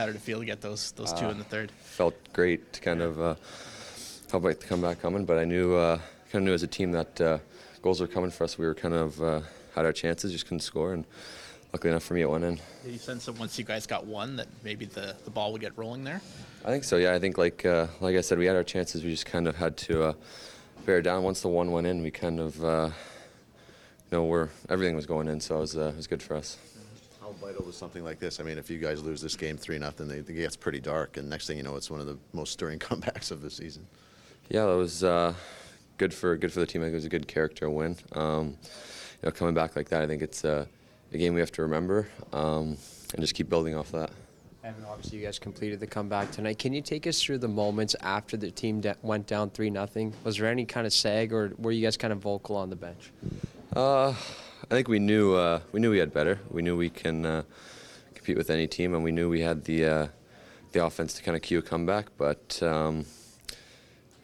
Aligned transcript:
How 0.00 0.06
did 0.06 0.14
it 0.14 0.22
feel 0.22 0.38
to 0.38 0.46
get 0.46 0.62
those 0.62 0.92
those 0.92 1.12
two 1.12 1.26
Uh, 1.26 1.30
in 1.32 1.36
the 1.36 1.44
third? 1.44 1.70
Felt 1.72 2.14
great 2.32 2.72
to 2.72 2.80
kind 2.80 3.02
of 3.02 3.20
uh, 3.20 3.34
felt 4.28 4.42
like 4.42 4.58
the 4.58 4.66
comeback 4.66 5.02
coming, 5.02 5.26
but 5.26 5.36
I 5.36 5.44
knew 5.44 5.74
uh, 5.74 5.98
kind 6.32 6.36
of 6.36 6.42
knew 6.44 6.54
as 6.54 6.62
a 6.62 6.66
team 6.66 6.90
that 6.92 7.20
uh, 7.20 7.38
goals 7.82 8.00
were 8.00 8.06
coming 8.06 8.30
for 8.30 8.44
us. 8.44 8.56
We 8.56 8.64
were 8.64 8.74
kind 8.74 8.94
of 8.94 9.20
uh, 9.20 9.40
had 9.74 9.84
our 9.84 9.92
chances, 9.92 10.32
just 10.32 10.46
couldn't 10.46 10.60
score, 10.60 10.94
and 10.94 11.04
luckily 11.74 11.90
enough 11.90 12.04
for 12.04 12.14
me, 12.14 12.22
it 12.22 12.30
went 12.30 12.44
in. 12.44 12.58
Did 12.82 12.92
you 12.92 12.98
sense 12.98 13.26
that 13.26 13.38
once 13.38 13.58
you 13.58 13.64
guys 13.66 13.86
got 13.86 14.06
one, 14.06 14.36
that 14.36 14.48
maybe 14.64 14.86
the, 14.86 15.16
the 15.26 15.30
ball 15.30 15.52
would 15.52 15.60
get 15.60 15.76
rolling 15.76 16.02
there? 16.02 16.22
I 16.64 16.70
think 16.70 16.84
so. 16.84 16.96
Yeah, 16.96 17.12
I 17.12 17.18
think 17.18 17.36
like 17.36 17.66
uh, 17.66 17.88
like 18.00 18.16
I 18.16 18.22
said, 18.22 18.38
we 18.38 18.46
had 18.46 18.56
our 18.56 18.64
chances. 18.64 19.04
We 19.04 19.10
just 19.10 19.26
kind 19.26 19.46
of 19.46 19.56
had 19.56 19.76
to 19.88 20.02
uh, 20.02 20.12
bear 20.86 21.02
down. 21.02 21.24
Once 21.24 21.42
the 21.42 21.48
one 21.48 21.72
went 21.72 21.86
in, 21.86 22.02
we 22.02 22.10
kind 22.10 22.40
of 22.40 22.64
uh, 22.64 22.88
you 22.88 24.12
know 24.12 24.24
where 24.24 24.48
everything 24.70 24.96
was 24.96 25.04
going 25.04 25.28
in, 25.28 25.40
so 25.40 25.58
it 25.58 25.60
was 25.60 25.76
uh, 25.76 25.92
it 25.92 25.96
was 25.96 26.06
good 26.06 26.22
for 26.22 26.36
us. 26.36 26.56
How 27.30 27.46
vital 27.46 27.68
is 27.68 27.76
something 27.76 28.02
like 28.02 28.18
this? 28.18 28.40
I 28.40 28.42
mean, 28.42 28.58
if 28.58 28.68
you 28.70 28.78
guys 28.78 29.02
lose 29.02 29.20
this 29.20 29.36
game 29.36 29.56
three 29.56 29.78
nothing, 29.78 30.10
it 30.10 30.26
gets 30.26 30.56
pretty 30.56 30.80
dark, 30.80 31.16
and 31.16 31.30
next 31.30 31.46
thing 31.46 31.58
you 31.58 31.62
know, 31.62 31.76
it's 31.76 31.88
one 31.88 32.00
of 32.00 32.06
the 32.06 32.18
most 32.32 32.52
stirring 32.52 32.78
comebacks 32.80 33.30
of 33.30 33.40
the 33.40 33.50
season. 33.50 33.86
Yeah, 34.48 34.66
that 34.66 34.76
was 34.76 35.04
uh, 35.04 35.34
good 35.96 36.12
for 36.12 36.36
good 36.36 36.52
for 36.52 36.58
the 36.58 36.66
team. 36.66 36.82
I 36.82 36.86
think 36.86 36.94
it 36.94 36.96
was 36.96 37.04
a 37.04 37.10
good 37.10 37.28
character 37.28 37.70
win. 37.70 37.96
Um, 38.12 38.56
you 39.22 39.26
know, 39.26 39.30
coming 39.30 39.54
back 39.54 39.76
like 39.76 39.88
that, 39.90 40.02
I 40.02 40.08
think 40.08 40.22
it's 40.22 40.44
uh, 40.44 40.66
a 41.12 41.18
game 41.18 41.34
we 41.34 41.40
have 41.40 41.52
to 41.52 41.62
remember 41.62 42.08
um, 42.32 42.76
and 43.12 43.20
just 43.20 43.34
keep 43.34 43.48
building 43.48 43.76
off 43.76 43.92
that. 43.92 44.10
Evan, 44.64 44.84
obviously 44.88 45.18
you 45.18 45.24
guys 45.24 45.38
completed 45.38 45.78
the 45.78 45.86
comeback 45.86 46.32
tonight. 46.32 46.58
Can 46.58 46.72
you 46.72 46.82
take 46.82 47.06
us 47.06 47.22
through 47.22 47.38
the 47.38 47.48
moments 47.48 47.94
after 48.00 48.36
the 48.36 48.50
team 48.50 48.80
de- 48.80 48.96
went 49.02 49.28
down 49.28 49.50
three 49.50 49.70
nothing? 49.70 50.12
Was 50.24 50.38
there 50.38 50.48
any 50.48 50.64
kind 50.64 50.84
of 50.86 50.92
sag, 50.92 51.32
or 51.32 51.52
were 51.58 51.70
you 51.70 51.82
guys 51.82 51.96
kind 51.96 52.12
of 52.12 52.18
vocal 52.18 52.56
on 52.56 52.70
the 52.70 52.76
bench? 52.76 53.12
Uh, 53.74 54.14
I 54.68 54.74
think 54.74 54.88
we 54.88 54.98
knew 54.98 55.34
uh, 55.34 55.60
we 55.72 55.80
knew 55.80 55.90
we 55.90 55.98
had 55.98 56.12
better. 56.12 56.40
We 56.50 56.62
knew 56.62 56.76
we 56.76 56.90
can 56.90 57.24
uh, 57.24 57.42
compete 58.14 58.36
with 58.36 58.50
any 58.50 58.66
team, 58.66 58.94
and 58.94 59.02
we 59.02 59.12
knew 59.12 59.28
we 59.28 59.40
had 59.40 59.64
the 59.64 59.84
uh, 59.86 60.06
the 60.72 60.84
offense 60.84 61.14
to 61.14 61.22
kind 61.22 61.36
of 61.36 61.42
cue 61.42 61.58
a 61.58 61.62
comeback. 61.62 62.08
But 62.18 62.62
um, 62.62 63.06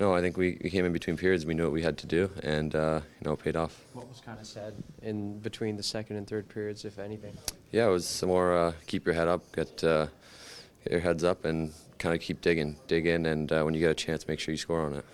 no, 0.00 0.12
I 0.12 0.20
think 0.20 0.36
we, 0.36 0.58
we 0.62 0.70
came 0.70 0.84
in 0.84 0.92
between 0.92 1.16
periods. 1.16 1.46
We 1.46 1.54
knew 1.54 1.64
what 1.64 1.72
we 1.72 1.82
had 1.82 1.98
to 1.98 2.06
do, 2.06 2.30
and 2.42 2.74
uh, 2.74 3.00
you 3.20 3.26
know, 3.26 3.32
it 3.34 3.44
paid 3.44 3.56
off. 3.56 3.80
What 3.92 4.08
was 4.08 4.20
kind 4.20 4.40
of 4.40 4.46
said 4.46 4.74
in 5.02 5.38
between 5.38 5.76
the 5.76 5.82
second 5.82 6.16
and 6.16 6.26
third 6.26 6.48
periods, 6.48 6.84
if 6.84 6.98
anything? 6.98 7.36
Yeah, 7.70 7.86
it 7.86 7.90
was 7.90 8.06
some 8.06 8.28
more 8.28 8.56
uh, 8.56 8.72
keep 8.86 9.06
your 9.06 9.14
head 9.14 9.28
up, 9.28 9.50
get, 9.54 9.84
uh, 9.84 10.06
get 10.82 10.92
your 10.92 11.00
heads 11.00 11.22
up, 11.22 11.44
and 11.44 11.72
kind 11.98 12.14
of 12.14 12.20
keep 12.20 12.40
digging, 12.40 12.76
dig 12.88 13.06
in, 13.06 13.24
and 13.26 13.52
uh, 13.52 13.62
when 13.62 13.72
you 13.72 13.80
get 13.80 13.90
a 13.90 13.94
chance, 13.94 14.26
make 14.26 14.40
sure 14.40 14.52
you 14.52 14.58
score 14.58 14.80
on 14.80 14.94
it. 14.94 15.04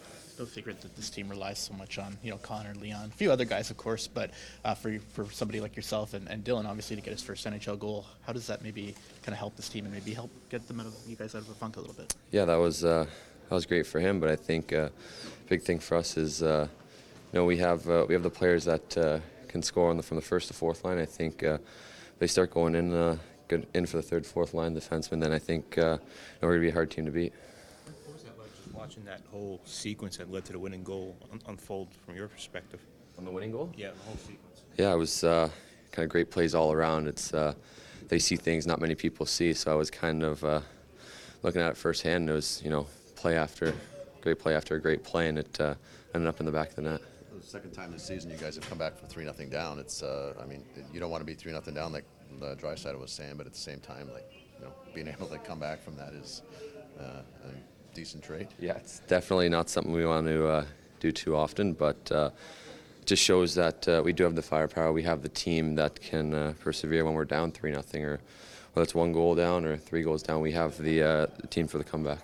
No 0.41 0.47
secret 0.47 0.81
that 0.81 0.97
this 0.97 1.11
team 1.11 1.29
relies 1.29 1.59
so 1.59 1.75
much 1.75 1.99
on 1.99 2.17
you 2.23 2.31
know 2.31 2.39
Connor, 2.39 2.75
Leon, 2.75 3.11
a 3.13 3.17
few 3.17 3.31
other 3.31 3.45
guys, 3.45 3.71
of 3.71 3.77
course, 3.77 4.07
but 4.09 4.31
uh, 4.65 4.73
for 4.73 4.99
for 5.13 5.27
somebody 5.31 5.61
like 5.61 5.77
yourself 5.77 6.15
and, 6.15 6.27
and 6.29 6.43
Dylan, 6.43 6.65
obviously 6.65 6.97
to 6.97 7.03
get 7.03 7.11
his 7.11 7.23
first 7.23 7.47
NHL 7.47 7.79
goal, 7.79 8.07
how 8.23 8.33
does 8.33 8.47
that 8.47 8.63
maybe 8.63 8.95
kind 9.23 9.35
of 9.35 9.39
help 9.39 9.55
this 9.57 9.69
team 9.69 9.85
and 9.85 9.93
maybe 9.93 10.15
help 10.15 10.31
get 10.49 10.67
them 10.67 10.81
out 10.81 10.87
of 10.87 10.95
you 11.07 11.15
guys 11.15 11.35
out 11.35 11.43
of 11.43 11.51
a 11.51 11.53
funk 11.53 11.77
a 11.77 11.81
little 11.81 11.95
bit? 11.95 12.15
Yeah, 12.31 12.47
that 12.47 12.57
was 12.57 12.83
uh, 12.83 13.05
that 13.51 13.55
was 13.55 13.67
great 13.67 13.87
for 13.87 14.01
him, 14.01 14.19
but 14.19 14.31
I 14.31 14.37
think 14.37 14.73
uh, 14.73 14.89
big 15.51 15.61
thing 15.61 15.79
for 15.79 15.99
us 15.99 16.17
is 16.17 16.43
uh, 16.43 16.69
you 17.35 17.39
know 17.39 17.45
we 17.45 17.59
have 17.59 17.87
uh, 17.91 18.07
we 18.09 18.15
have 18.15 18.23
the 18.23 18.31
players 18.31 18.65
that 18.65 18.97
uh, 18.97 19.19
can 19.49 19.63
score 19.63 19.91
on 19.91 19.99
the, 19.99 20.03
from 20.03 20.15
the 20.15 20.23
first 20.23 20.49
to 20.49 20.55
fourth 20.55 20.87
line. 20.87 20.99
I 20.99 21.05
think 21.05 21.43
uh, 21.43 21.59
they 22.19 22.27
start 22.27 22.51
going 22.51 22.75
in 22.77 23.19
good 23.47 23.67
in 23.75 23.85
for 23.85 23.99
the 23.99 24.03
third, 24.03 24.25
fourth 24.25 24.55
line 24.55 24.75
defenseman. 24.75 25.21
Then 25.21 25.33
I 25.33 25.39
think 25.39 25.75
we're 25.77 25.99
gonna 26.41 26.61
be 26.61 26.71
a 26.71 26.73
hard 26.73 26.91
team 26.91 27.05
to 27.05 27.11
beat. 27.11 27.35
What 28.07 28.15
was 28.15 28.23
that 28.23 28.39
like 28.39 28.57
just 28.57 28.70
watching 28.81 29.05
that 29.05 29.20
whole 29.31 29.61
sequence 29.67 30.17
that 30.17 30.31
led 30.31 30.42
to 30.47 30.53
the 30.53 30.59
winning 30.59 30.83
goal 30.83 31.14
un- 31.31 31.42
unfold 31.48 31.89
from 31.95 32.17
your 32.17 32.28
perspective? 32.28 32.81
On 33.19 33.27
the 33.27 33.31
winning 33.31 33.53
goal? 33.53 33.70
Yeah, 33.77 33.91
the 33.91 34.03
whole 34.05 34.17
sequence. 34.17 34.62
Yeah, 34.78 34.95
it 34.95 34.97
was 34.97 35.22
uh, 35.22 35.50
kind 35.92 36.05
of 36.05 36.11
great 36.11 36.31
plays 36.31 36.55
all 36.55 36.72
around. 36.72 37.06
It's 37.06 37.34
uh, 37.34 37.53
they 38.09 38.19
see 38.19 38.37
things 38.37 38.67
not 38.67 38.81
many 38.81 38.95
people 38.95 39.27
see, 39.27 39.53
so 39.53 39.70
I 39.70 39.75
was 39.75 39.91
kind 39.91 40.22
of 40.22 40.42
uh, 40.42 40.61
looking 41.42 41.61
at 41.61 41.72
it 41.72 41.77
firsthand. 41.77 42.31
It 42.31 42.33
was 42.33 42.62
you 42.64 42.70
know 42.70 42.87
play 43.17 43.37
after 43.37 43.75
great 44.22 44.39
play 44.39 44.55
after 44.55 44.77
a 44.77 44.81
great 44.81 45.05
play, 45.05 45.28
and 45.28 45.39
it 45.39 45.61
uh, 45.61 45.75
ended 46.15 46.28
up 46.28 46.41
in 46.41 46.47
the 46.47 46.53
back 46.53 46.70
of 46.70 46.77
the 46.77 46.83
net. 46.83 47.00
The 47.39 47.47
second 47.47 47.72
time 47.72 47.92
this 47.92 48.05
season, 48.05 48.31
you 48.31 48.39
guys 48.39 48.55
have 48.55 48.66
come 48.66 48.78
back 48.78 48.97
from 48.99 49.09
three 49.09 49.25
nothing 49.25 49.50
down. 49.50 49.78
It's, 49.78 50.03
uh, 50.03 50.34
I 50.41 50.47
mean, 50.47 50.62
you 50.93 51.00
don't 51.00 51.10
want 51.10 51.22
to 51.22 51.26
be 51.26 51.34
three 51.34 51.53
nothing 51.53 51.75
down 51.75 51.91
like 51.93 52.05
the 52.38 52.55
dry 52.55 52.75
side 52.75 52.97
was 52.97 53.10
saying, 53.10 53.37
but 53.37 53.47
at 53.47 53.53
the 53.53 53.59
same 53.59 53.81
time, 53.81 54.10
like, 54.12 54.31
you 54.59 54.65
know, 54.65 54.72
being 54.94 55.09
able 55.09 55.26
to 55.26 55.38
come 55.38 55.59
back 55.59 55.82
from 55.82 55.97
that 55.97 56.12
is 56.12 56.43
uh, 57.00 57.22
a 57.44 57.80
decent 57.95 58.23
trait. 58.23 58.49
Yeah, 58.59 58.75
it's 58.75 59.01
definitely 59.01 59.49
not 59.49 59.69
something 59.69 59.93
we 59.93 60.06
want 60.06 60.27
to 60.27 60.47
uh, 60.47 60.65
do 61.01 61.12
too 61.12 61.37
often, 61.37 61.73
but 61.73 62.11
uh, 62.12 62.31
it 63.01 63.06
just 63.06 63.23
shows 63.23 63.55
that 63.55 63.89
uh, 63.89 64.03
we 64.05 64.12
do 64.12 64.25
have 64.25 64.34
the 64.34 64.43
firepower. 64.43 64.93
We 64.93 65.03
have 65.05 65.23
the 65.23 65.28
team 65.28 65.75
that 65.77 66.00
can 66.00 66.34
uh, 66.34 66.55
persevere 66.61 67.05
when 67.05 67.15
we're 67.15 67.25
down 67.25 67.53
three 67.53 67.73
nothing, 67.73 68.05
or 68.05 68.21
whether 68.73 68.84
it's 68.84 68.95
one 68.95 69.12
goal 69.12 69.34
down 69.34 69.65
or 69.65 69.77
three 69.77 70.03
goals 70.03 70.23
down. 70.23 70.41
We 70.41 70.53
have 70.53 70.79
the, 70.79 71.03
uh, 71.03 71.27
the 71.39 71.47
team 71.47 71.67
for 71.67 71.79
the 71.79 71.84
comeback. 71.84 72.21